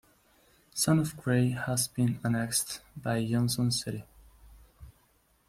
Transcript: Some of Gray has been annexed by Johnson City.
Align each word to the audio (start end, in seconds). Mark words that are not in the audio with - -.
Some 0.73 0.97
of 0.97 1.15
Gray 1.15 1.51
has 1.51 1.87
been 1.87 2.19
annexed 2.23 2.81
by 2.97 3.23
Johnson 3.23 3.69
City. 3.69 4.03